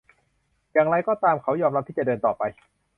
[0.73, 2.43] อย่างไรก็ตาม เขายอมรับที่จะเดินต่อไป